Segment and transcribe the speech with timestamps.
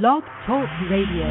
[0.00, 1.26] Blog Talk Radio.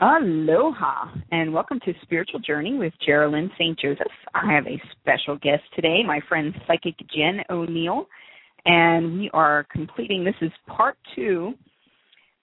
[0.00, 3.76] Aloha and welcome to Spiritual Journey with Geralyn St.
[3.76, 4.06] Joseph.
[4.32, 8.06] I have a special guest today, my friend Psychic Jen O'Neill,
[8.66, 11.54] and we are completing this is part two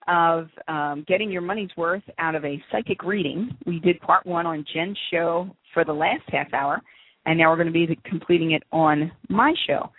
[0.09, 3.51] of um, getting your money's worth out of a psychic reading.
[3.65, 6.81] We did part one on Jen's show for the last half hour,
[7.25, 9.89] and now we're going to be completing it on my show.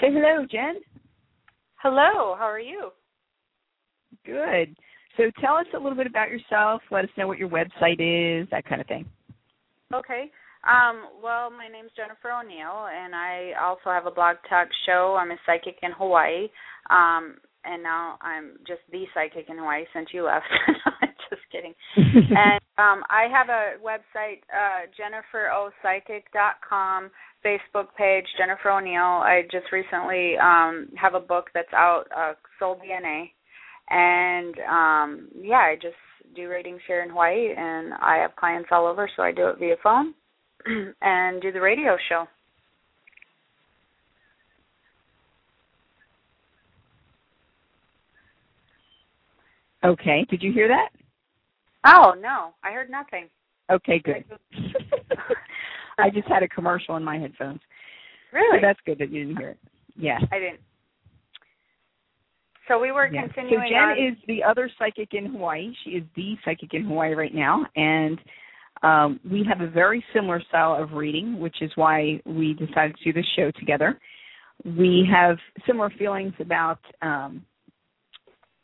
[0.00, 0.76] Say hello, Jen.
[1.82, 2.90] Hello, how are you?
[4.24, 4.76] Good.
[5.16, 6.82] So tell us a little bit about yourself.
[6.90, 9.06] Let us know what your website is, that kind of thing.
[9.94, 10.30] Okay.
[10.66, 15.16] Um, well, my name's Jennifer O'Neill, and I also have a blog talk show.
[15.18, 16.48] I'm a psychic in Hawaii,
[16.90, 20.46] um, and now I'm just the psychic in Hawaii since you left.
[21.30, 21.74] just kidding.
[21.96, 27.10] and um, I have a website, uh, jenniferopsychic.com.
[27.44, 29.22] Facebook page, Jennifer O'Neill.
[29.22, 33.30] I just recently um have a book that's out, uh, Soul DNA,
[33.88, 35.94] and um yeah, I just
[36.34, 39.58] do readings here in Hawaii, and I have clients all over, so I do it
[39.58, 40.14] via phone
[41.02, 42.26] and do the radio show.
[49.84, 50.26] Okay.
[50.28, 50.88] Did you hear that?
[51.86, 53.28] Oh no, I heard nothing.
[53.70, 54.24] Okay, good.
[55.98, 57.60] I just had a commercial in my headphones.
[58.32, 58.58] Really?
[58.58, 59.58] So that's good that you didn't hear it.
[59.96, 60.18] Yeah.
[60.30, 60.60] I didn't.
[62.68, 63.22] So we were yeah.
[63.22, 63.64] continuing.
[63.64, 63.98] So Jen on...
[63.98, 65.72] is the other psychic in Hawaii.
[65.84, 68.18] She is the psychic in Hawaii right now, and
[68.82, 73.04] um, we have a very similar style of reading, which is why we decided to
[73.04, 73.98] do this show together.
[74.64, 77.44] We have similar feelings about um,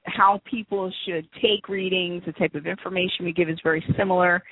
[0.04, 2.22] how people should take readings.
[2.26, 4.42] The type of information we give is very similar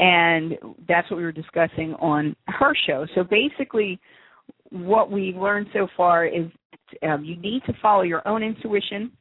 [0.00, 0.56] and
[0.88, 3.06] that's what we were discussing on her show.
[3.14, 4.00] So basically,
[4.70, 6.46] what we've learned so far is
[7.02, 9.12] um, you need to follow your own intuition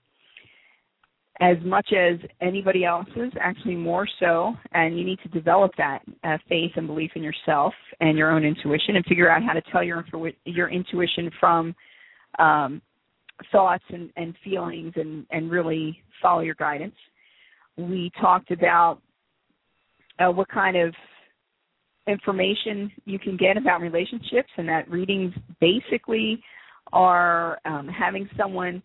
[1.42, 6.38] as much as anybody else's, actually more so, and you need to develop that uh,
[6.48, 9.84] faith and belief in yourself and your own intuition, and figure out how to tell
[9.84, 10.06] your
[10.46, 11.76] your intuition from
[12.40, 12.82] um,
[13.52, 16.96] thoughts and, and feelings, and and really follow your guidance.
[17.78, 19.00] We talked about
[20.20, 20.94] uh, what kind of
[22.08, 26.42] information you can get about relationships, and that readings basically
[26.92, 28.82] are um, having someone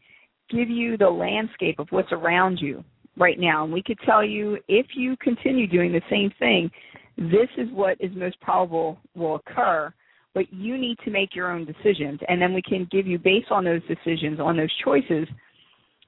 [0.50, 2.84] give you the landscape of what's around you
[3.16, 3.65] right now.
[3.65, 6.71] And we could tell you if you continue doing the same thing,
[7.16, 9.92] this is what is most probable will occur,
[10.34, 12.21] but you need to make your own decisions.
[12.28, 15.28] And then we can give you, based on those decisions, on those choices,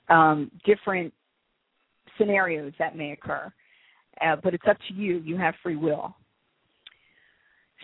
[0.09, 1.13] um, different
[2.19, 3.53] scenarios that may occur
[4.21, 5.21] uh, but it's up to you.
[5.25, 6.15] You have free will.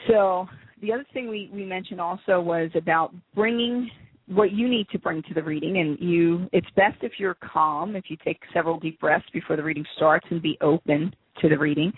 [0.08, 0.46] So
[0.80, 3.90] the other thing we, we mentioned also was about bringing
[4.26, 7.96] what you need to bring to the reading and you it's best if you're calm
[7.96, 11.58] if you take several deep breaths before the reading starts and be open to the
[11.58, 11.92] reading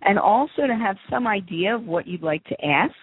[0.00, 2.94] and also to have some idea of what you'd like to ask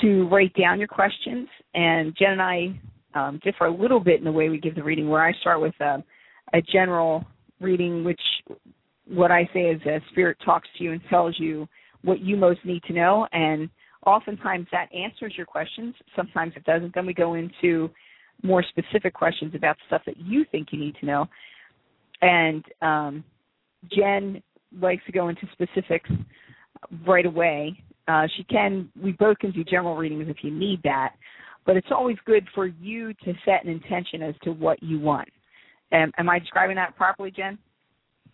[0.00, 2.80] to write down your questions and jen and i
[3.14, 5.60] um, differ a little bit in the way we give the reading where i start
[5.60, 6.02] with a,
[6.52, 7.24] a general
[7.60, 8.20] reading which
[9.06, 11.68] what I say is that spirit talks to you and tells you
[12.02, 13.68] what you most need to know, and
[14.06, 15.94] oftentimes that answers your questions.
[16.14, 16.94] Sometimes it doesn't.
[16.94, 17.90] Then we go into
[18.42, 21.26] more specific questions about stuff that you think you need to know.
[22.20, 23.24] And um,
[23.94, 24.42] Jen
[24.80, 26.10] likes to go into specifics
[27.06, 27.82] right away.
[28.08, 28.90] Uh, she can.
[29.00, 31.14] We both can do general readings if you need that,
[31.64, 35.28] but it's always good for you to set an intention as to what you want.
[35.92, 37.58] Um, am I describing that properly, Jen?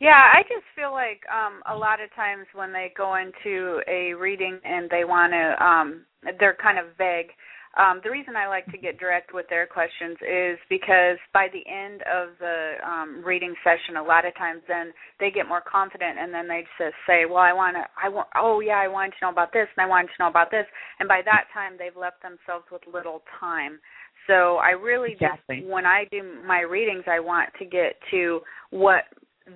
[0.00, 4.14] Yeah, I just feel like um a lot of times when they go into a
[4.14, 6.04] reading and they want to um
[6.38, 7.30] they're kind of vague.
[7.76, 11.62] Um the reason I like to get direct with their questions is because by the
[11.70, 16.18] end of the um reading session a lot of times then they get more confident
[16.18, 19.12] and then they just say, "Well, I want to I want oh yeah, I wanted
[19.12, 20.66] to know about this and I wanted to know about this."
[20.98, 23.78] And by that time they've left themselves with little time.
[24.26, 25.60] So I really exactly.
[25.60, 28.40] just when I do my readings I want to get to
[28.70, 29.04] what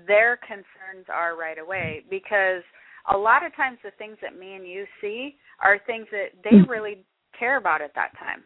[0.07, 2.63] their concerns are right away because
[3.13, 6.57] a lot of times the things that me and you see are things that they
[6.57, 6.69] mm.
[6.69, 7.05] really
[7.39, 8.43] care about at that time.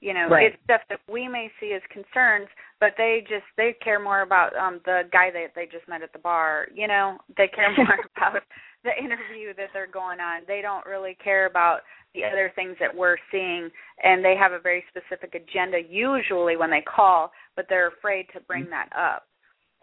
[0.00, 0.52] You know, right.
[0.52, 2.48] it's stuff that we may see as concerns,
[2.78, 6.12] but they just they care more about um the guy that they just met at
[6.12, 6.66] the bar.
[6.74, 8.42] You know, they care more about
[8.84, 10.42] the interview that they're going on.
[10.46, 11.80] They don't really care about
[12.14, 13.68] the other things that we're seeing
[14.04, 18.40] and they have a very specific agenda usually when they call, but they're afraid to
[18.46, 19.24] bring that up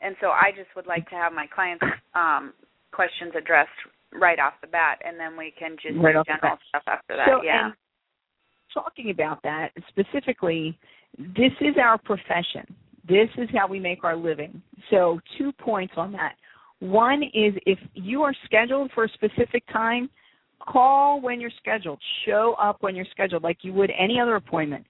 [0.02, 1.86] and so I just would like to have my clients'
[2.16, 2.54] um,
[2.92, 3.70] questions addressed
[4.12, 7.28] right off the bat, and then we can just right do general stuff after that.
[7.30, 7.72] So, yeah.
[8.74, 10.78] Talking about that specifically,
[11.18, 12.76] this is our profession.
[13.08, 14.62] This is how we make our living.
[14.90, 16.36] So, two points on that.
[16.80, 20.10] One is if you are scheduled for a specific time,
[20.60, 22.00] call when you're scheduled.
[22.26, 24.86] Show up when you're scheduled, like you would any other appointment.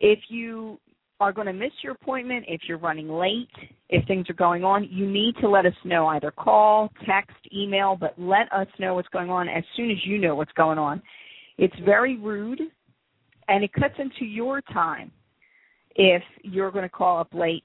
[0.00, 0.78] If you
[1.20, 3.48] are going to miss your appointment, if you're running late,
[3.88, 6.06] if things are going on, you need to let us know.
[6.08, 10.18] Either call, text, email, but let us know what's going on as soon as you
[10.18, 11.00] know what's going on.
[11.56, 12.60] It's very rude
[13.48, 15.10] and it cuts into your time
[15.96, 17.64] if you're going to call up late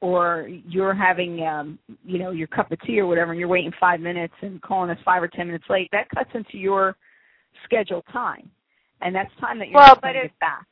[0.00, 3.72] or you're having um you know your cup of tea or whatever and you're waiting
[3.78, 6.96] five minutes and calling us five or ten minutes late that cuts into your
[7.64, 8.50] scheduled time.
[9.02, 10.66] And that's time that you're well, going to get back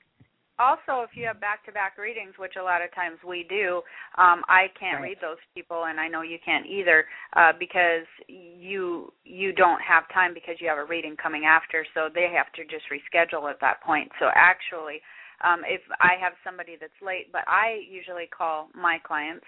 [0.59, 3.81] also if you have back to back readings which a lot of times we do
[4.19, 5.15] um i can't right.
[5.15, 10.03] read those people and i know you can't either uh because you you don't have
[10.13, 13.61] time because you have a reading coming after so they have to just reschedule at
[13.61, 15.01] that point so actually
[15.47, 19.47] um if i have somebody that's late but i usually call my clients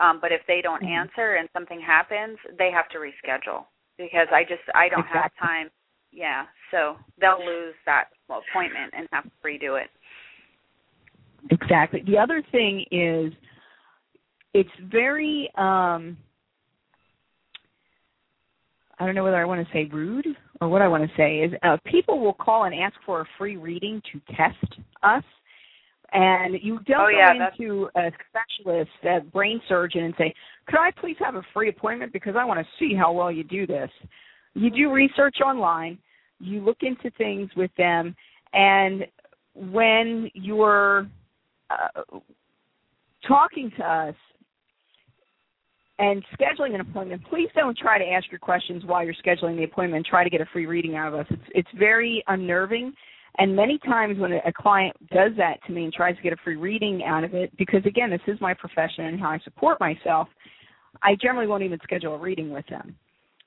[0.00, 1.08] um but if they don't mm-hmm.
[1.08, 3.66] answer and something happens they have to reschedule
[3.98, 5.20] because i just i don't exactly.
[5.22, 5.68] have time
[6.12, 9.90] yeah so they'll lose that appointment and have to redo it
[11.50, 12.02] Exactly.
[12.06, 13.32] The other thing is
[14.54, 16.16] it's very um
[18.98, 20.26] I don't know whether I want to say rude
[20.60, 23.24] or what I want to say is uh, people will call and ask for a
[23.36, 25.24] free reading to test us.
[26.12, 30.32] And you don't oh, yeah, go into a specialist, a brain surgeon, and say,
[30.68, 33.42] "Could I please have a free appointment because I want to see how well you
[33.42, 33.90] do this."
[34.54, 35.98] You do research online,
[36.38, 38.14] you look into things with them,
[38.52, 39.06] and
[39.54, 41.08] when you're
[41.72, 42.18] uh,
[43.26, 44.14] talking to us
[45.98, 49.64] and scheduling an appointment, please don't try to ask your questions while you're scheduling the
[49.64, 51.26] appointment and try to get a free reading out of us.
[51.30, 52.92] It's it's very unnerving.
[53.38, 56.36] And many times when a client does that to me and tries to get a
[56.44, 59.80] free reading out of it, because again, this is my profession and how I support
[59.80, 60.28] myself,
[61.02, 62.94] I generally won't even schedule a reading with them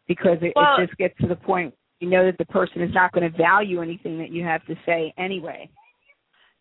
[0.07, 2.93] because it, well, it just gets to the point you know that the person is
[2.93, 5.69] not going to value anything that you have to say anyway.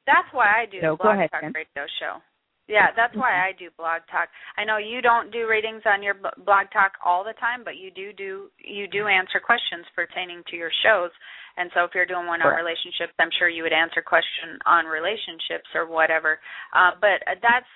[0.07, 1.53] That's why I do so, the Blog ahead, Talk Jen.
[1.55, 2.21] Radio Show.
[2.67, 4.33] Yeah, that's why I do Blog Talk.
[4.57, 7.91] I know you don't do readings on your Blog Talk all the time, but you
[7.93, 11.13] do do you do answer questions pertaining to your shows.
[11.57, 14.87] And so if you're doing one on relationships, I'm sure you would answer question on
[14.87, 16.41] relationships or whatever.
[16.75, 17.69] Uh, but that's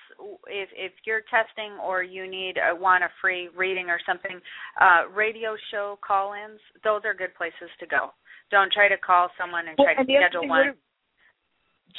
[0.49, 4.41] if if you're testing or you need a, want a free reading or something,
[4.81, 8.11] uh, radio show call-ins, those are good places to go.
[8.51, 10.75] Don't try to call someone and Well, try to and schedule one.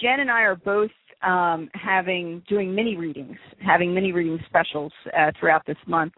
[0.00, 0.90] Jen and I are both
[1.22, 6.12] um, having doing mini readings, having mini reading specials uh, throughout this month,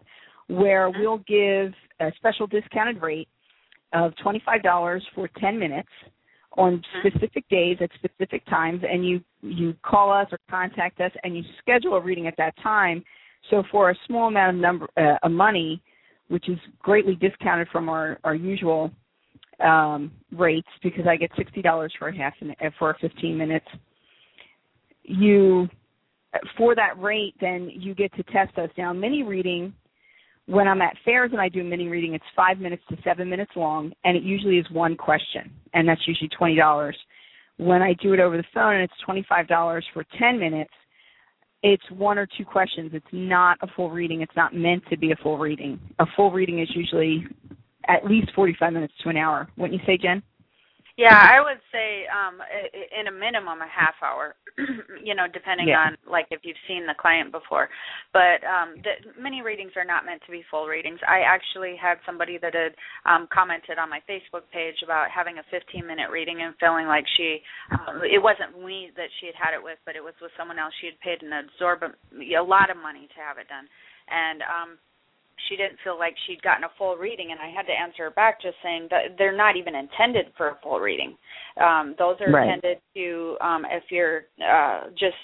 [0.47, 0.99] where Mm-hmm.
[0.99, 3.27] we'll give a special discounted rate
[3.93, 5.89] of twenty five dollars for ten minutes
[6.57, 7.07] on Mm-hmm.
[7.07, 11.43] specific days at specific times, and you you call us or contact us, and you
[11.59, 13.03] schedule a reading at that time.
[13.49, 15.81] So for a small amount of number uh, of money,
[16.29, 18.91] which is greatly discounted from our our usual
[19.59, 23.67] um, rates because I get sixty dollars for a half an, uh, for fifteen minutes.
[25.03, 25.67] You
[26.57, 28.69] for that rate, then you get to test us.
[28.77, 29.73] Now, mini reading,
[30.45, 33.51] when I'm at fairs and I do mini reading, it's five minutes to seven minutes
[33.55, 36.97] long, and it usually is one question, and that's usually twenty dollars.
[37.57, 40.73] When I do it over the phone and it's twenty five dollars for ten minutes,
[41.61, 42.91] it's one or two questions.
[42.93, 44.21] It's not a full reading.
[44.21, 45.79] It's not meant to be a full reading.
[45.99, 47.25] A full reading is usually
[47.87, 49.47] at least 45 minutes to an hour.
[49.57, 50.23] Wouldn't you say, Jen?
[50.95, 52.37] Yeah, I would say um
[52.93, 54.35] in a minimum a half hour,
[55.03, 55.89] you know, depending Yeah.
[55.89, 57.69] on like if you've seen the client before.
[58.13, 60.99] But um the many readings are not meant to be full readings.
[61.01, 62.77] I actually had somebody that had
[63.09, 67.05] um commented on my Facebook page about having a 15 minute reading and feeling like
[67.17, 67.41] she
[67.73, 70.59] uh, it wasn't me that she had had it with, but it was with someone
[70.61, 70.73] else.
[70.77, 73.65] She had paid an absorbent a lot of money to have it done.
[74.13, 74.69] And um
[75.49, 78.11] she didn't feel like she'd gotten a full reading and I had to answer her
[78.11, 81.17] back just saying that they're not even intended for a full reading.
[81.59, 82.47] Um those are Right.
[82.47, 85.17] intended to um if you're uh just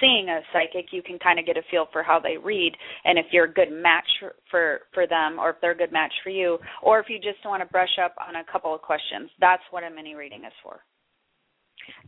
[0.00, 3.18] seeing a psychic you can kind of get a feel for how they read and
[3.18, 4.08] if you're a good match
[4.50, 7.44] for for, them or if they're a good match for you or if you just
[7.44, 9.30] want to brush up on a couple of questions.
[9.40, 10.80] That's what a mini reading is for.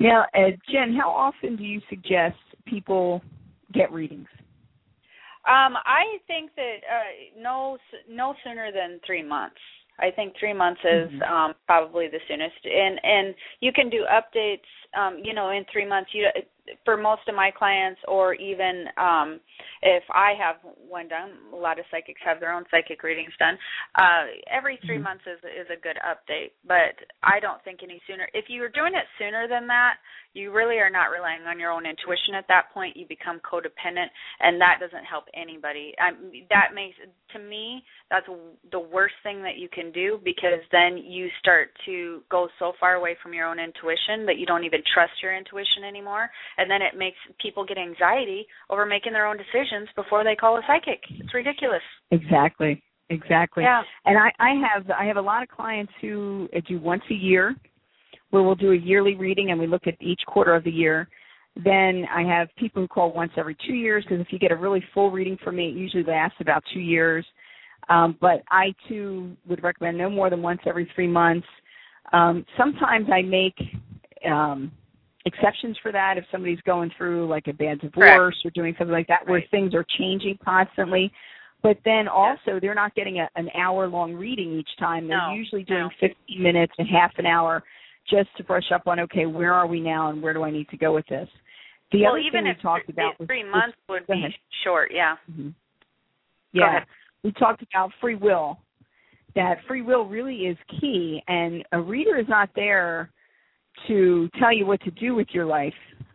[0.00, 3.22] Now, uh, Jen, how often do you suggest people
[3.72, 4.28] get readings?
[5.46, 9.60] Um, I think that uh, no no sooner than three months.
[9.98, 11.30] I think three months is Mhm.
[11.30, 14.66] um, probably the soonest, and and you can do updates.
[14.94, 16.28] Um, you know, in three months, you
[16.84, 19.40] for most of my clients, or even um,
[19.82, 20.56] if I have
[20.88, 23.58] one done, a lot of psychics have their own psychic readings done.
[23.94, 25.04] Uh, every 3 mm-hmm.
[25.04, 28.28] months is is a good update, but I don't think any sooner.
[28.34, 29.96] If you are doing it sooner than that,
[30.36, 32.96] you really are not relying on your own intuition at that point.
[32.96, 35.94] You become codependent, and that doesn't help anybody.
[35.96, 36.96] Um, that makes
[37.32, 38.26] to me that's
[38.70, 42.94] the worst thing that you can do because then you start to go so far
[42.94, 46.82] away from your own intuition that you don't even trust your intuition anymore, and then
[46.82, 51.00] it makes people get anxiety over making their own decisions before they call a psychic.
[51.10, 51.82] It's ridiculous.
[52.10, 52.82] Exactly.
[53.08, 53.62] Exactly.
[53.62, 53.82] Yeah.
[54.04, 57.54] And I, I have I have a lot of clients who do once a year
[58.30, 61.08] where we'll do a yearly reading and we look at each quarter of the year.
[61.54, 64.56] Then I have people who call once every two years because if you get a
[64.56, 67.24] really full reading from me, it usually lasts about two years.
[67.88, 71.46] Um, but I too would recommend no more than once every three months.
[72.12, 73.54] Um, sometimes I make
[74.28, 74.72] um,
[75.26, 78.36] exceptions for that if somebody's going through like a bad divorce Correct.
[78.44, 79.28] or doing something like that right.
[79.28, 81.12] where things are changing constantly.
[81.62, 85.08] But then also they're not getting a, an hour long reading each time.
[85.08, 86.08] They're no, usually doing no.
[86.08, 87.64] 15 minutes and half an hour
[88.08, 90.68] just to brush up on okay, where are we now and where do I need
[90.68, 91.28] to go with this?
[91.90, 94.28] The well, other even thing if we talked about three was, months would be
[94.64, 95.16] short, yeah.
[95.30, 95.48] Mm-hmm.
[96.52, 96.80] Yeah,
[97.22, 98.58] we talked about free will.
[99.34, 103.10] That free will really is key, and a reader is not there
[103.88, 105.74] to tell you what to do with your life.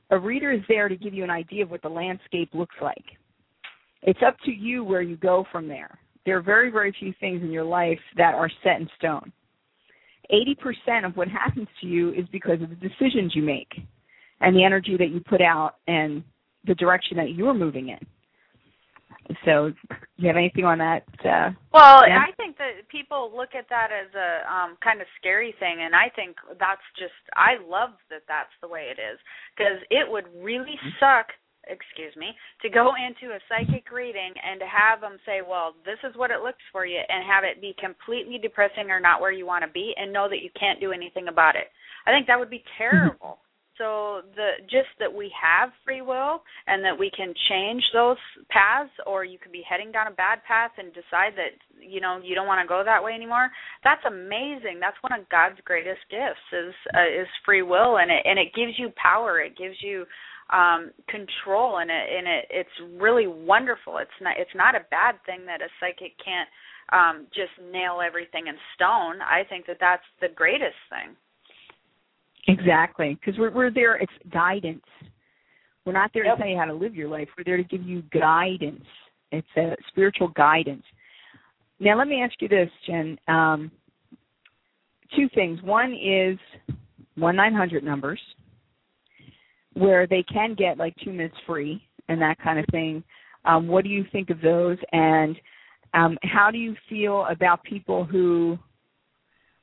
[0.10, 3.06] A reader is there to give you an idea of what the landscape looks like.
[4.01, 6.00] It's up to you where you go from there.
[6.25, 9.32] There are very, very few things in your life that are set in stone.
[10.32, 13.72] 80% of what happens to you is because of the decisions you make
[14.39, 16.24] and the energy that you put out and
[16.65, 18.00] the direction that you're moving in.
[19.45, 21.03] So, do you have anything on that?
[21.23, 25.53] Uh, well, I think that people look at that as a um kind of scary
[25.59, 29.19] thing, and I think that's just I love that that's the way it is
[29.55, 31.00] because it would really mm-hmm.
[31.00, 31.27] suck
[31.69, 36.00] excuse me, to go into a psychic reading and to have them say, well, this
[36.03, 39.31] is what it looks for you, and have it be completely depressing or not where
[39.31, 41.69] you want to be, and know that you can't do anything about it.
[42.05, 43.39] I think that would be terrible.
[43.78, 48.18] So the just that we have free will and that we can change those
[48.50, 52.20] paths or you could be heading down a bad path and decide that you know
[52.24, 53.50] you don't want to go that way anymore
[53.84, 54.80] that's amazing.
[54.80, 58.54] That's one of god's greatest gifts is uh, is free will and it and it
[58.56, 59.40] gives you power.
[59.40, 60.06] It gives you
[60.51, 63.98] um control and it and it it's really wonderful.
[63.98, 66.50] It's not it's not a bad thing that a psychic can't
[66.94, 69.22] um just nail everything in stone.
[69.22, 71.16] I think that that's the greatest thing
[72.48, 73.15] exactly.
[73.19, 74.86] Because we're we're there it's guidance.
[75.86, 76.38] We're not there yep.
[76.38, 77.27] to tell you how to live your life.
[77.38, 78.86] We're there to give you guidance.
[79.31, 80.83] It's a spiritual guidance.
[81.79, 83.17] Now let me ask you this jen.
[83.27, 83.71] Um
[85.15, 85.62] two things.
[85.62, 86.38] One is
[87.15, 88.19] one nine hundred numbers
[89.74, 93.03] where they can get like two minutes free and that kind of thing.
[93.45, 94.77] Um, what do you think of those?
[94.91, 95.36] And
[95.93, 98.57] um, how do you feel about people who,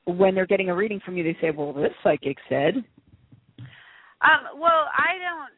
[0.05, 2.83] when they're getting a reading from you, they say, "Well, this psychic said."
[4.21, 5.51] Um, well, I don't.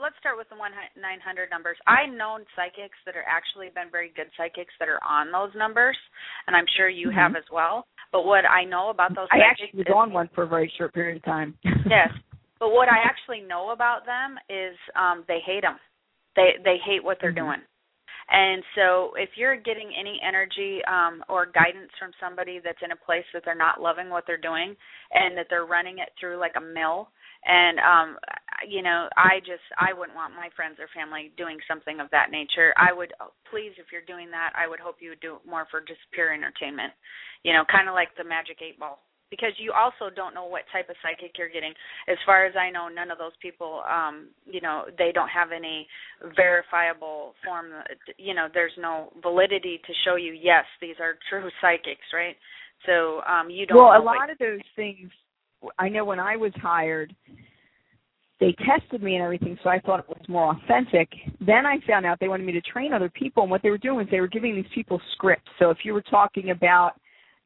[0.00, 1.76] Let's start with the one nine hundred numbers.
[1.86, 5.96] I know psychics that are actually been very good psychics that are on those numbers,
[6.46, 7.18] and I'm sure you mm-hmm.
[7.18, 7.86] have as well.
[8.12, 10.94] But what I know about those, I actually was on one for a very short
[10.94, 11.56] period of time.
[11.64, 12.12] yes,
[12.60, 15.76] But what I actually know about them is um they hate them.
[16.36, 17.60] They they hate what they're mm-hmm.
[17.60, 17.62] doing.
[18.28, 23.04] And so if you're getting any energy um or guidance from somebody that's in a
[23.04, 24.74] place that they're not loving what they're doing
[25.12, 27.08] and that they're running it through like a mill
[27.46, 28.16] and um
[28.66, 32.30] you know i just i wouldn't want my friends or family doing something of that
[32.32, 32.74] nature.
[32.76, 35.46] I would oh, please if you're doing that i would hope you would do it
[35.48, 36.92] more for just pure entertainment.
[37.44, 40.62] You know kind of like the magic eight ball because you also don't know what
[40.72, 41.72] type of psychic you're getting.
[42.08, 45.48] As far as I know, none of those people, um, you know, they don't have
[45.52, 45.86] any
[46.36, 47.66] verifiable form.
[48.18, 50.32] You know, there's no validity to show you.
[50.32, 52.36] Yes, these are true psychics, right?
[52.84, 53.78] So um, you don't.
[53.78, 55.10] Well, a lot of those things.
[55.78, 57.14] I know when I was hired,
[58.38, 61.08] they tested me and everything, so I thought it was more authentic.
[61.40, 63.78] Then I found out they wanted me to train other people, and what they were
[63.78, 65.50] doing was they were giving these people scripts.
[65.58, 66.92] So if you were talking about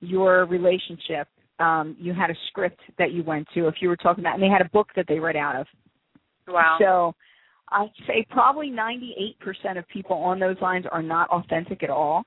[0.00, 1.28] your relationship
[1.60, 4.42] um, you had a script that you went to if you were talking about, and
[4.42, 5.66] they had a book that they read out of.
[6.48, 6.76] Wow.
[6.80, 7.14] So
[7.68, 12.24] I'd say probably 98% of people on those lines are not authentic at all.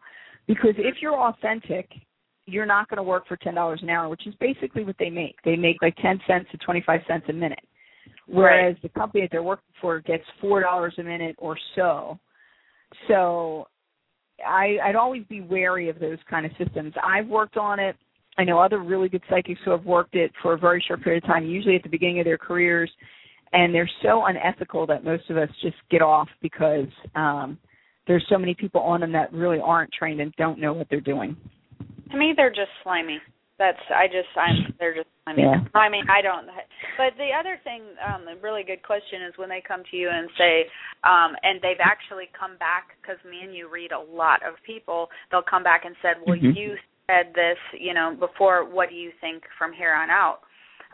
[0.47, 1.89] Because if you're authentic,
[2.45, 5.35] you're not going to work for $10 an hour, which is basically what they make.
[5.45, 7.59] They make like 10 cents to 25 cents a minute.
[8.27, 8.81] Whereas right.
[8.81, 12.19] the company that they're working for gets $4 a minute or so.
[13.07, 13.67] So
[14.45, 16.93] I, I'd always be wary of those kind of systems.
[17.01, 17.95] I've worked on it.
[18.37, 21.23] I know other really good psychics who have worked it for a very short period
[21.23, 22.91] of time, usually at the beginning of their careers,
[23.51, 27.57] and they're so unethical that most of us just get off because um,
[28.07, 30.99] there's so many people on them that really aren't trained and don't know what they're
[31.01, 31.37] doing.
[32.11, 33.19] To me, they're just slimy.
[33.59, 35.43] That's I just I'm they're just slimy.
[35.43, 35.61] Yeah.
[35.75, 36.47] I mean I don't.
[36.97, 40.09] But the other thing, um, a really good question is when they come to you
[40.11, 40.65] and say,
[41.03, 45.07] um, and they've actually come back because me and you read a lot of people.
[45.29, 46.55] They'll come back and said, well, Mhm.
[46.55, 48.65] you said this, you know, before.
[48.65, 50.39] What do you think from here on out?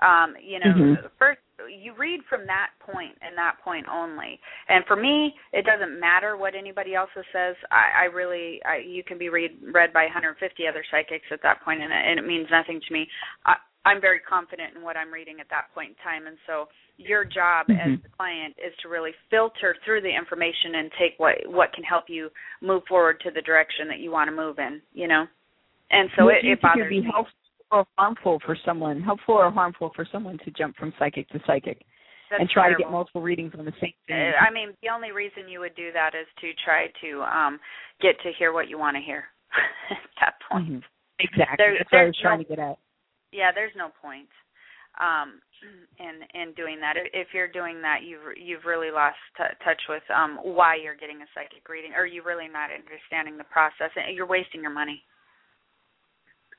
[0.02, 1.12] Um, you know, Mhm.
[1.18, 4.40] first you read from that point and that point only.
[4.70, 7.56] And for me, it doesn't matter what anybody else says.
[7.70, 11.62] I, I really, I, you can be read read by 150 other psychics at that
[11.62, 13.10] point, and it, and it means nothing to me.
[13.46, 16.70] I, I'm very confident in what I'm reading at that point in time, and so
[16.98, 18.04] your job as Mhm.
[18.04, 22.10] the client is to really filter through the information and take what what can help
[22.10, 24.82] you move forward to the direction that you want to move in.
[24.94, 25.28] You know,
[25.92, 27.04] and so it, it bothers me.
[27.12, 27.34] helpful
[27.72, 31.82] or harmful for someone, helpful or harmful for someone to jump from psychic to psychic
[32.32, 34.18] That's and try to get multiple readings on the same thing?
[34.18, 37.60] Uh, I mean, the only reason you would do that is to try to um
[38.02, 39.26] get to hear what you want to hear
[39.92, 40.70] at that point.
[40.70, 40.84] Mhm.
[41.20, 41.56] Exactly.
[41.60, 42.78] There- That's what I was trying no- to get at.
[43.32, 44.30] Yeah, there's no point
[45.00, 45.40] um
[46.00, 46.98] in in doing that.
[46.98, 50.96] If- If you're doing that, you've you've really lost t- touch with um why you're
[50.98, 54.74] getting a psychic reading or you're really not understanding the process and you're wasting your
[54.74, 55.04] money.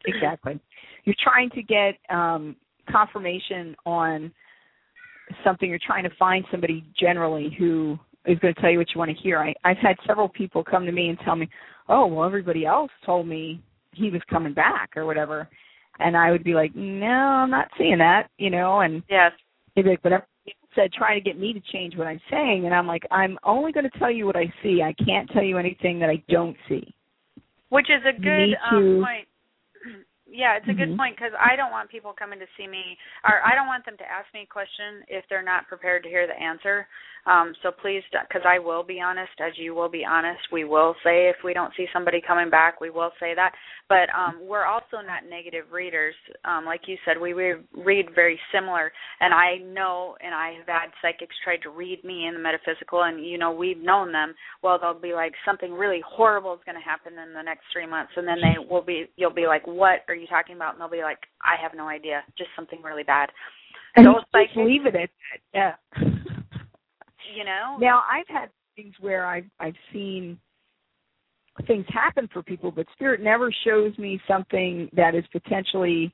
[0.07, 0.61] Exactly.
[1.04, 2.57] You're trying to get um,
[2.90, 4.33] confirmation on
[5.45, 5.69] something.
[5.69, 9.11] You're trying to find somebody generally who is going to tell you what you want
[9.11, 9.38] to hear.
[9.38, 11.49] I, I've had several people come to me and tell me,
[11.88, 15.49] "Oh, well, everybody else told me he was coming back or whatever,"
[15.99, 18.80] and I would be like, "No, I'm not seeing that," you know.
[18.80, 19.33] And Yes.
[19.75, 22.21] they'd be like, "But everybody else said try to get me to change what I'm
[22.30, 24.83] saying," and I'm like, "I'm only going to tell you what I see.
[24.83, 26.92] I can't tell you anything that I don't see."
[27.71, 29.28] Which is a good um, to- point.
[30.31, 30.97] Yeah, it's a good Mhm.
[30.97, 33.97] point because I don't want people coming to see me, or I don't want them
[33.97, 36.87] to ask me a question if they're not prepared to hear the answer.
[37.27, 40.95] Um, so please, because I will be honest, as you will be honest, we will
[41.05, 43.53] say if we don't see somebody coming back, we will say that.
[43.89, 46.15] But um, we're also not negative readers.
[46.45, 50.67] Um, like you said, we re- read very similar, and I know, and I have
[50.67, 54.35] had psychics try to read me in the metaphysical, and you know, we've known them.
[54.63, 57.87] Well, they'll be like something really horrible is going to happen in the next three
[57.87, 60.75] months, and then they will be, you'll be like, what are you talking about?
[60.75, 63.30] And they'll be like, I have no idea, just something really bad.
[63.97, 65.11] And Those just psychics- leave it at
[65.54, 65.78] that.
[65.99, 66.09] Yeah.
[67.37, 67.76] You know?
[67.78, 70.37] Now I've had things where I've I've seen
[71.67, 76.13] things happen for people, but spirit never shows me something that is potentially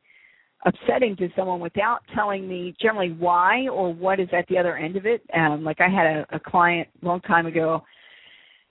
[0.66, 4.96] upsetting to someone without telling me generally why or what is at the other end
[4.96, 5.22] of it.
[5.34, 7.82] Um, like I had a, a client a long time ago,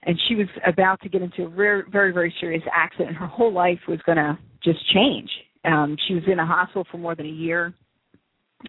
[0.05, 3.15] and she was about to get into a very very very serious accident.
[3.15, 5.29] Her whole life was going to just change.
[5.63, 7.73] Um, she was in a hospital for more than a year,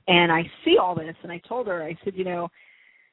[0.09, 2.49] and I see all this, and I told her, I said, you know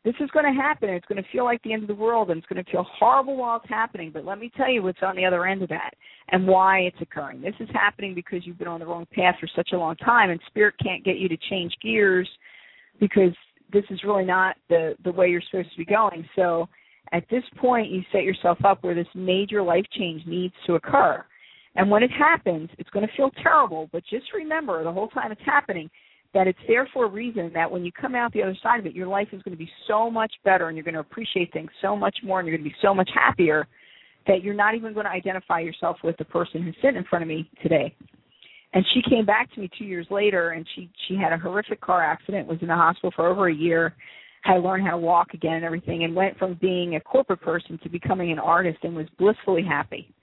[0.04, 0.90] this is going to happen.
[0.90, 2.86] It's going to feel like the end of the world, and it's going to feel
[3.00, 4.12] horrible while it's happening.
[4.14, 5.92] But let me tell you what's on the other end of that
[6.30, 7.42] and why it's occurring.
[7.42, 10.30] This is happening because you've been on the wrong path for such a long time,
[10.30, 12.28] and spirit can't get you to change gears
[13.00, 13.34] because
[13.72, 16.28] this is really not the the way you're supposed to be going.
[16.36, 16.68] So
[17.12, 21.24] at this point, you set yourself up where this major life change needs to occur.
[21.76, 23.90] And when it happens, it's going to feel terrible.
[23.92, 25.90] But just remember, the whole time it's happening,
[26.34, 28.86] that it's there for a reason that when you come out the other side of
[28.86, 31.54] it, your life is going to be so much better and you're going to appreciate
[31.54, 33.68] things so much more and you're going to be so much happier
[34.26, 37.22] that you're not even going to identify yourself with the person who's sitting in front
[37.22, 37.96] of me today.
[38.74, 41.80] And she came back to me two years later and she she had a horrific
[41.80, 43.94] car accident, was in the hospital for over a year,
[44.44, 47.42] had to learn how to walk again and everything, and went from being a corporate
[47.42, 50.14] person to becoming an artist and was blissfully happy.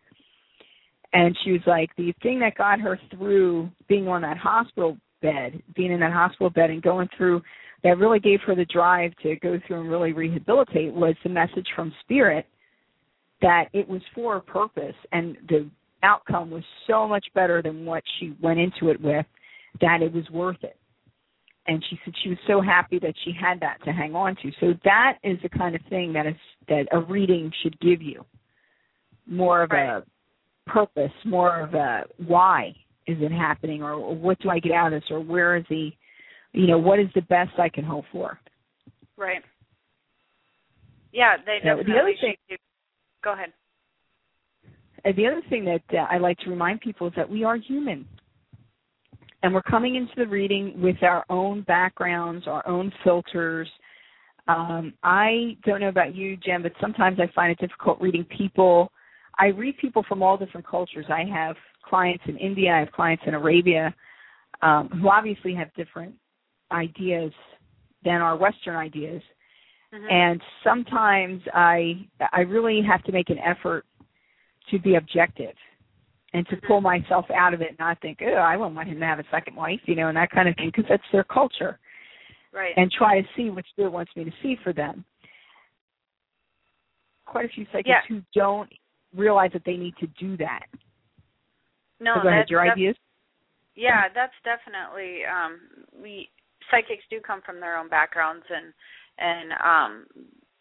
[1.13, 5.61] And she was like, the thing that got her through being on that hospital bed,
[5.75, 7.43] being in that hospital bed and going through
[7.83, 11.67] that really gave her the drive to go through and really rehabilitate was the message
[11.75, 12.47] from spirit
[13.41, 15.69] that it was for a purpose and the
[16.03, 19.25] outcome was so much better than what she went into it with
[19.81, 20.77] that it was worth it.
[21.71, 24.51] And she said she was so happy that she had that to hang on to.
[24.59, 26.35] So that is the kind of thing that is
[26.69, 28.25] that a reading should give you.
[29.29, 29.89] More of Right.
[29.99, 30.05] a
[30.69, 32.75] purpose, more of a why
[33.07, 35.65] is it happening or, or what do I get out of this or where is
[35.71, 35.93] the
[36.53, 38.37] you know, what is the best I can hope for?
[39.17, 39.43] Right.
[41.13, 42.57] Yeah, they Now, the other thing- do-
[43.23, 43.53] Go ahead.
[45.05, 48.09] The other thing that uh, I like to remind people is that we are human.
[49.43, 53.69] And we're coming into the reading with our own backgrounds, our own filters.
[54.49, 58.93] Um, I don't know about you, Jen, but sometimes I find it difficult reading people.
[59.39, 61.07] I read people from all different cultures.
[61.09, 63.95] I have clients in India, I have clients in Arabia,
[64.63, 66.15] um, who obviously have different
[66.71, 67.33] ideas
[68.05, 69.23] than our Western ideas.
[69.93, 70.13] Mhm.
[70.13, 73.85] and sometimes I I really have to make an effort
[74.71, 75.57] to be objective
[76.33, 79.01] and to pull myself out of it, and not think, oh, I wouldn't want him
[79.01, 81.25] to have a second wife, you know, and that kind of thing, because that's their
[81.25, 81.79] culture,
[82.53, 82.73] right.
[82.77, 85.05] and try to see what spirit wants me to see for them.
[87.27, 88.01] Quite a few psychics Yeah.
[88.09, 88.71] who don't
[89.15, 90.67] realize that they need to do that.
[92.01, 92.97] no, So go ahead, your ideas.
[93.75, 95.61] Yeah, that's definitely um
[96.03, 96.29] we
[96.71, 98.73] psychics do come from their own backgrounds and
[99.19, 100.07] and um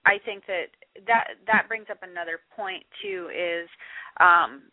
[0.05, 0.67] I think that
[1.07, 3.67] that that brings up another point too is
[4.19, 4.63] um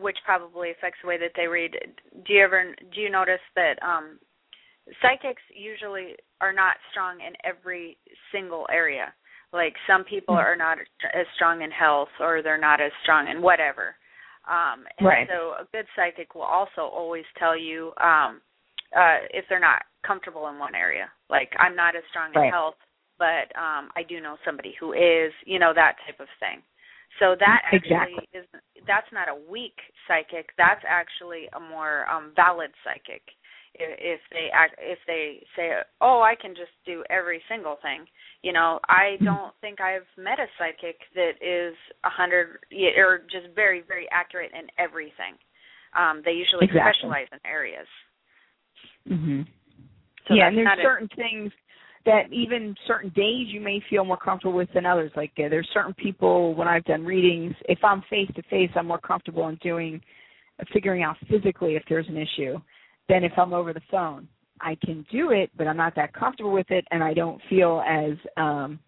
[0.00, 1.72] which probably affects the way that they read.
[2.24, 4.18] Do you ever do you notice that um
[5.02, 7.98] psychics usually are not strong in every
[8.32, 9.12] single area?
[9.52, 10.44] Like some people Mhm.
[10.44, 10.78] are not
[11.12, 13.96] as strong in health or they're not as strong in whatever.
[14.46, 15.28] Um, and Right.
[15.28, 18.40] so a good psychic will also always tell you um,
[18.94, 21.10] uh, if they're not comfortable in one area.
[21.28, 22.52] Like I'm not as strong in Right.
[22.52, 22.76] health,
[23.18, 25.32] but um, I do know somebody who is.
[25.44, 26.62] You know that type of thing.
[27.18, 28.28] So that actually Exactly.
[28.32, 28.46] is
[28.86, 30.50] that's not a weak psychic.
[30.58, 33.22] That's actually a more um, valid psychic.
[33.74, 38.06] If, if they act, if they say, "Oh, I can just do every single thing,"
[38.42, 39.24] you know, I Mhm.
[39.24, 42.58] don't think I've met a psychic that is a hundred
[42.96, 45.34] or just very, very accurate in everything.
[45.94, 46.92] Um, they usually Exactly.
[46.92, 47.88] specialize in areas.
[49.08, 49.42] hmm
[50.28, 51.52] So yeah, and there's not a- certain things
[52.06, 55.10] that even certain days you may feel more comfortable with than others.
[55.16, 58.86] Like uh, there's certain people when I've done readings, if I'm face to face, I'm
[58.86, 60.00] more comfortable in doing
[60.72, 62.58] figuring out physically if there's an issue
[63.08, 64.26] than if I'm over the phone.
[64.60, 67.82] I can do it, but I'm not that comfortable with it, and I don't feel
[67.86, 68.78] as um,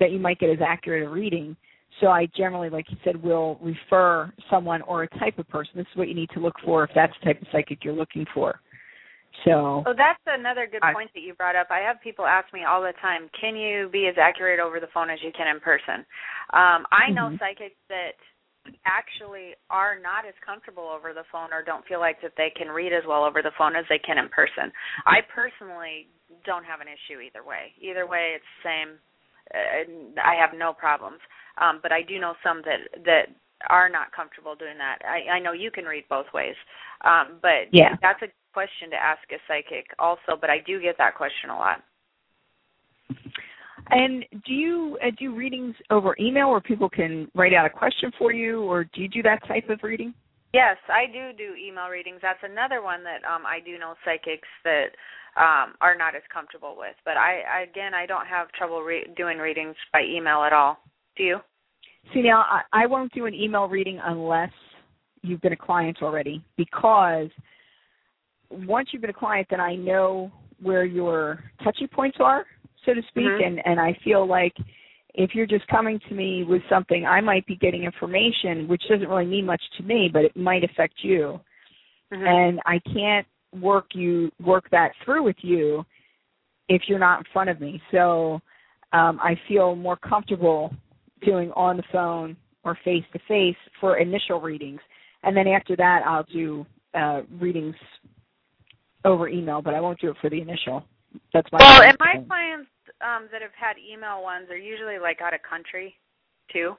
[0.00, 1.56] that you might get as accurate a reading.
[2.00, 5.72] So I generally, like you said, will refer someone or a type of person.
[5.76, 7.94] This is what you need to look for if that's the type of psychic you're
[7.94, 8.60] looking for.
[9.44, 11.70] So Oh, that's another good I- point that you brought up.
[11.70, 14.88] I have people ask me all the time, "Can you be as accurate over the
[14.88, 16.06] phone as you can in person?"
[16.50, 17.38] Um, I know Mhm.
[17.38, 18.16] psychics that
[18.84, 22.70] actually are not as comfortable over the phone or don't feel like that they can
[22.70, 24.72] read as well over the phone as they can in person.
[25.06, 26.08] I personally
[26.44, 27.72] don't have an issue either way.
[27.78, 29.00] Either way, it's the same.
[29.54, 31.20] Uh, I have no problems.
[31.58, 33.30] Um, but I do know some that that
[33.70, 34.98] are not comfortable doing that.
[35.04, 36.56] I, I know you can read both ways,
[37.02, 37.96] um, but Yeah.
[38.02, 40.32] that's a question to ask a psychic also.
[40.40, 41.78] But I do get that question a lot.
[43.90, 48.10] And do you uh, do readings over email where people can write out a question
[48.18, 50.12] for you, or do you do that type of reading?
[50.54, 52.20] Yes, I do do email readings.
[52.22, 54.88] That's another one that um, I do know psychics that
[55.36, 56.96] um, are not as comfortable with.
[57.04, 60.78] But I, again, I don't have trouble re- doing readings by email at all.
[61.16, 61.38] Do you?
[62.14, 64.54] See, now I, I won't do an email reading unless
[65.22, 67.28] you've been a client already, because
[68.50, 70.30] once you've been a client, then I know
[70.60, 72.46] where your touchy points are,
[72.84, 73.46] so to speak, Mhm.
[73.46, 74.56] and and I feel like
[75.14, 79.08] if you're just coming to me with something, I might be getting information which doesn't
[79.08, 81.40] really mean much to me, but it might affect you.
[82.12, 82.26] Mhm.
[82.26, 83.26] and I can't
[83.60, 85.84] work you work that through with you
[86.68, 87.80] if you're not in front of me.
[87.90, 88.40] So
[88.92, 90.74] um, I feel more comfortable
[91.24, 94.80] doing on the phone or face to face for initial readings,
[95.22, 97.74] and then after that I'll do uh, readings
[99.06, 100.84] over email, but I won't do it for the initial.
[101.32, 102.68] That's my well, and my clients
[103.00, 105.94] um, that have had email ones are usually like out of country,
[106.52, 106.74] too.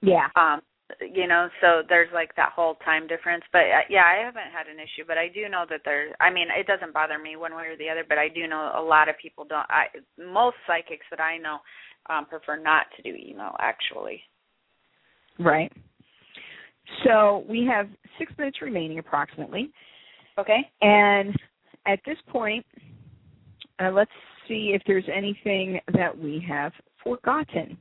[0.00, 0.28] yeah.
[0.36, 0.62] Um,
[1.00, 3.42] you know, so there's like that whole time difference.
[3.52, 6.14] But uh, yeah, I haven't had an issue, but I do know that there.
[6.20, 8.72] I mean, it doesn't bother me one way or the other, but I do know
[8.76, 9.66] a lot of people don't.
[9.70, 9.86] I
[10.18, 11.58] most psychics that I know
[12.10, 14.20] um, prefer not to do email actually.
[15.38, 15.72] Right.
[17.04, 19.70] So we have six minutes remaining approximately.
[20.38, 20.70] Okay.
[20.82, 21.34] And
[21.86, 22.64] at this point,
[23.82, 24.10] uh, let's
[24.48, 27.76] see if there's anything that we have forgotten.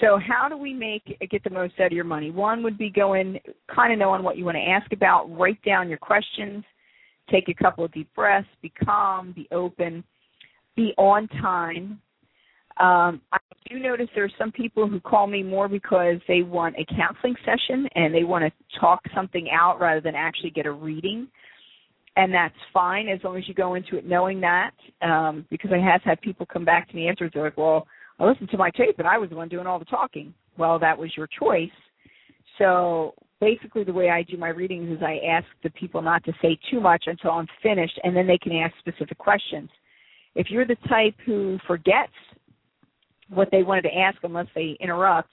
[0.00, 2.30] So, how do we make get the most out of your money?
[2.30, 3.38] One would be go in,
[3.74, 6.64] kind of knowing what you want to ask about, write down your questions,
[7.30, 10.02] take a couple of deep breaths, be calm, be open,
[10.76, 12.00] be on time.
[12.80, 13.38] Um, I
[13.68, 17.36] do notice there are some people who call me more because they want a counseling
[17.44, 21.28] session and they want to talk something out rather than actually get a reading
[22.16, 24.72] and that's fine as long as you go into it knowing that.
[25.00, 27.34] Um, because I have had people come back to me afterwards.
[27.34, 27.86] They're like, "Well,
[28.18, 30.78] I listened to my tape, and I was the one doing all the talking." Well,
[30.78, 31.70] that was your choice.
[32.58, 36.32] So basically, the way I do my readings is I ask the people not to
[36.42, 39.70] say too much until I'm finished, and then they can ask specific questions.
[40.34, 42.12] If you're the type who forgets
[43.28, 45.32] what they wanted to ask unless they interrupt,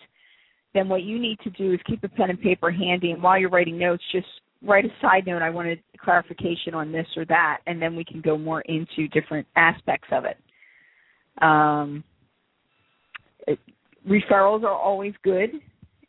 [0.74, 3.38] then what you need to do is keep a pen and paper handy, and while
[3.38, 4.28] you're writing notes, just
[4.62, 5.42] write a side note.
[5.42, 9.48] I wanted clarification on this or that, and then we can go more into different
[9.56, 10.38] aspects of it.
[11.42, 12.04] Um,
[14.08, 15.52] referrals are always good.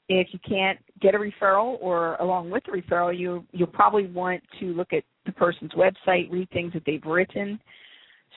[0.09, 4.43] If you can't get a referral or along with the referral, you you'll probably want
[4.59, 7.61] to look at the person's website, read things that they've written,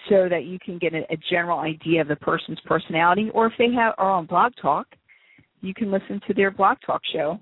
[0.09, 3.31] so that you can get a, a general idea of the person's personality.
[3.33, 4.87] Or if they have are on Blog Talk,
[5.61, 7.39] you can listen to their Blog Talk show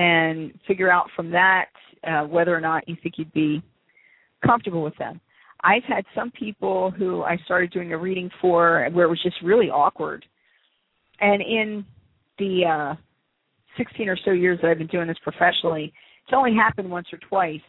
[0.00, 1.66] and figure out from that
[2.08, 3.62] uh, whether or not you think you'd be
[4.44, 5.20] comfortable with them.
[5.62, 9.36] I've had some people who I started doing a reading for where it was just
[9.44, 10.24] really awkward.
[11.20, 11.84] And in
[12.38, 12.94] the uh
[13.76, 15.92] 16 or so years that I've been doing this professionally,
[16.24, 17.60] it's only happened once or twice.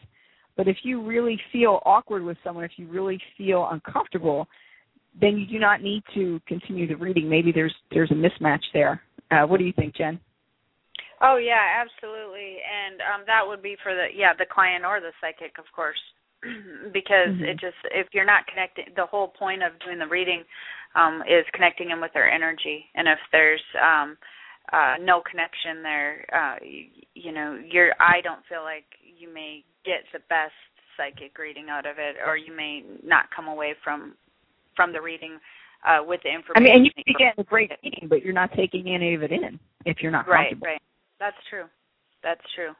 [0.56, 4.48] But if you really feel awkward with someone, if you really feel uncomfortable,
[5.20, 7.28] then you do not need to continue the reading.
[7.28, 9.02] Maybe there's there's a mismatch there.
[9.30, 10.18] Uh, what do you think, Jen?
[11.22, 12.58] Oh yeah, absolutely.
[12.66, 16.00] And um that would be for the yeah, the client or the psychic, of course.
[16.92, 17.44] because mm-hmm.
[17.44, 20.42] it just if you're not connecting the whole point of doing the reading
[20.96, 22.86] um is connecting them with their energy.
[22.96, 24.18] And if there's um
[24.72, 29.62] uh no connection there, uh you, you know, you're I don't feel like you may
[29.86, 30.58] get the best
[30.96, 34.14] psychic reading out of it or you may not come away from
[34.74, 35.38] from the reading
[35.86, 36.56] uh with the information.
[36.56, 39.22] I mean, and you can get a great reading, but you're not taking any of
[39.22, 40.82] it in if you're not right, right.
[41.22, 41.66] That's true.
[42.24, 42.74] That's true.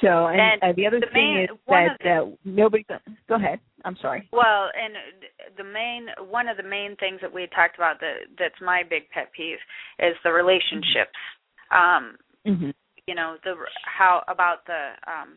[0.00, 2.86] So, and, and uh, the other the thing main, is that the, uh, nobody.
[3.28, 3.60] Go ahead.
[3.84, 4.28] I'm sorry.
[4.32, 4.94] Well, and
[5.58, 9.10] the main one of the main things that we talked about that that's my big
[9.10, 9.58] pet peeve
[9.98, 11.18] is the relationships.
[11.70, 12.16] Um,
[12.46, 12.70] mm-hmm.
[13.06, 15.36] You know the how about the um,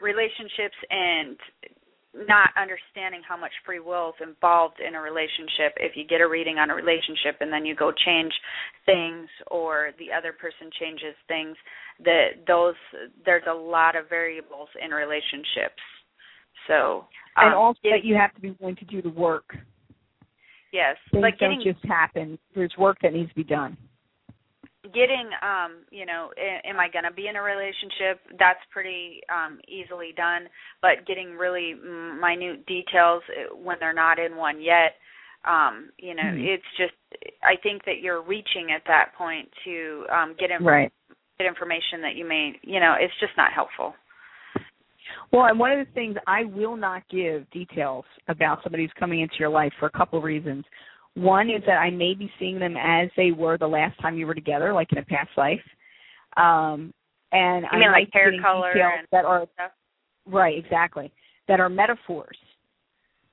[0.00, 1.36] relationships and
[2.14, 5.74] not understanding how much free will is involved in a relationship.
[5.76, 8.32] If you get a reading on a relationship and then you go change
[8.84, 11.56] things or the other person changes things
[12.04, 12.74] that those
[13.24, 15.82] there's a lot of variables in relationships.
[16.66, 19.54] So um, and also that you have to be willing to do the work.
[20.72, 22.38] Yes things like getting, don't just happen.
[22.54, 23.76] There's work that needs to be done
[24.84, 26.30] getting um you know
[26.64, 30.48] am i going to be in a relationship that's pretty um easily done
[30.80, 34.96] but getting really minute details uh, when they're not in one yet
[35.44, 36.44] um you know mm-hmm.
[36.44, 36.94] it's just
[37.42, 40.90] i think that you're reaching at that point to um get in, right.
[41.38, 43.92] get information that you may you know it's just not helpful
[45.32, 49.20] well, and one of the things I will not give details about somebody who's coming
[49.20, 50.64] into your life for a couple of reasons.
[51.14, 54.26] One is that I may be seeing them as they were the last time you
[54.26, 55.60] were together, like in a past life.
[56.36, 56.92] Um,
[57.32, 59.72] and I mean like hair color and that are stuff?
[60.26, 61.12] right, exactly,
[61.48, 62.36] that are metaphors.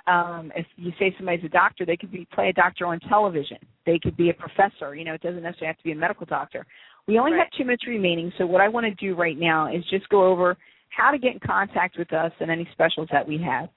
[0.07, 3.57] Um, if you say somebody's a doctor, they could be play a doctor on television.
[3.85, 4.95] They could be a professor.
[4.95, 6.65] You know, it doesn't necessarily have to be a medical doctor.
[7.07, 7.39] We only right.
[7.39, 10.25] have two minutes remaining, so what I want to do right now is just go
[10.25, 10.57] over
[10.89, 13.69] how to get in contact with us and any specials that we have.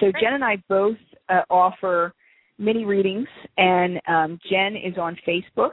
[0.00, 0.12] So.
[0.20, 0.96] Jen and I both
[1.28, 2.14] uh, offer
[2.62, 5.72] mini readings, and um, Jen is on Facebook.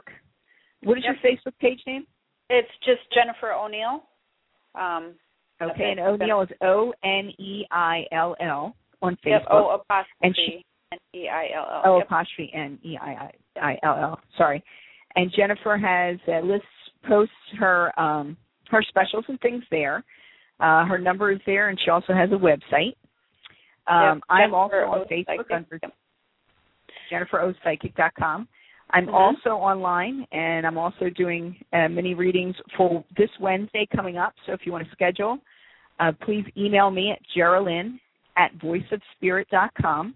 [0.82, 1.16] What is yep.
[1.22, 2.06] your Facebook page name?
[2.48, 4.02] It's just Jennifer O'Neill.
[4.74, 5.14] Um,
[5.62, 9.42] okay, and O'Neill is O N E I L L on Facebook.
[9.42, 11.82] Yep, o apostrophe and she, N E I L L.
[11.84, 12.06] O yep.
[12.06, 14.20] apostrophe N E I I L L.
[14.36, 14.62] Sorry.
[15.16, 16.66] And Jennifer has uh, lists
[17.08, 18.36] posts her um,
[18.70, 20.04] her specials and things there.
[20.60, 22.94] Uh, her number is there, and she also has a website.
[23.86, 25.80] Um, yep, I'm also on Facebook under
[27.10, 28.48] jenniferopsychic.com.
[28.92, 29.14] I'm mm-hmm.
[29.14, 34.34] also online, and I'm also doing uh, mini readings for this Wednesday coming up.
[34.46, 35.38] So if you want to schedule,
[36.00, 37.98] uh, please email me at Geralyn
[38.36, 40.14] at voiceofspirit.com.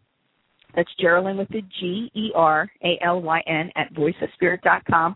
[0.74, 5.14] That's Geralyn with the G E R A L Y N at voiceofspirit.com,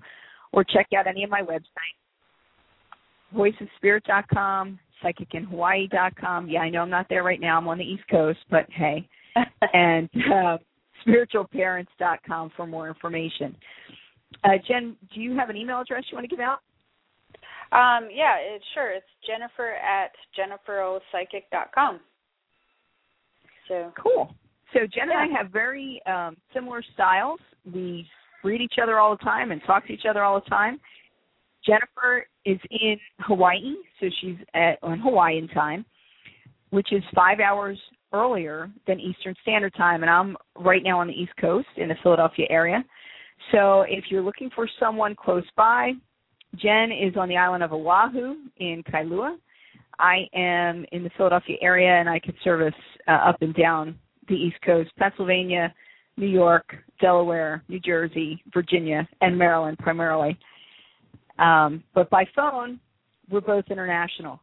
[0.52, 1.98] or check out any of my websites,
[3.34, 6.48] voiceofspirit.com, psychicinhawaii.com.
[6.48, 7.58] Yeah, I know I'm not there right now.
[7.58, 9.08] I'm on the East Coast, but hey.
[9.72, 10.58] and uh,
[11.06, 13.56] spiritualparents.com for more information.
[14.44, 16.60] Uh, Jen, do you have an email address you want to give out?
[17.70, 18.92] Um, yeah, it, sure.
[18.92, 22.00] It's Jennifer at jenniferopsychic.com.
[23.68, 24.34] So cool.
[24.72, 25.22] So Jen yeah.
[25.24, 27.40] and I have very um, similar styles.
[27.70, 28.06] We
[28.42, 30.80] read each other all the time and talk to each other all the time.
[31.66, 35.84] Jennifer is in Hawaii, so she's at, on Hawaiian time,
[36.70, 37.78] which is five hours
[38.12, 41.96] earlier than Eastern Standard Time, and I'm right now on the East Coast in the
[42.02, 42.84] Philadelphia area.
[43.52, 45.92] So if you're looking for someone close by,
[46.56, 49.36] Jen is on the island of Oahu in Kailua.
[49.98, 52.74] I am in the Philadelphia area, and I could service
[53.06, 55.74] uh, up and down the East Coast, Pennsylvania,
[56.16, 60.38] New York, Delaware, New Jersey, Virginia, and Maryland primarily.
[61.38, 62.80] Um, but by phone,
[63.30, 64.40] we're both international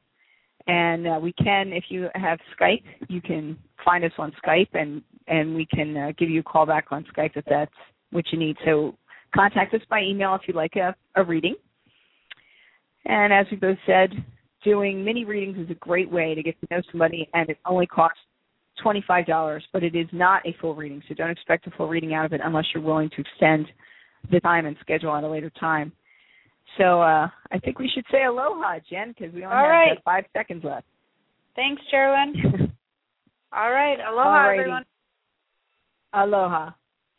[0.67, 5.01] and uh, we can if you have skype you can find us on skype and
[5.27, 7.71] and we can uh, give you a call back on skype if that's
[8.11, 8.95] what you need so
[9.35, 11.55] contact us by email if you'd like a, a reading.
[13.05, 14.11] And as we both said,
[14.63, 17.85] doing mini readings is a great way to get to know somebody, and it only
[17.85, 18.19] costs
[18.83, 22.25] $25, but it is not a full reading, so don't expect a full reading out
[22.25, 23.67] of it unless you're willing to extend
[24.31, 25.91] the time and schedule at a later time.
[26.77, 29.99] So uh, I think we should say aloha, Jen, because we only All have right.
[30.03, 30.85] five seconds left.
[31.55, 32.33] Thanks, Geralyn.
[33.53, 33.97] All right.
[33.99, 34.59] Aloha, Alrighty.
[34.59, 34.85] everyone.
[36.13, 36.71] Aloha.